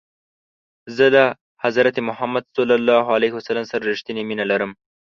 زه 0.95 1.05
له 1.15 1.23
حضرت 1.63 1.95
محمد 2.07 2.43
ص 2.55 2.57
سره 3.71 3.79
رښتنی 3.91 4.21
مینه 4.29 4.45
لرم. 4.51 4.71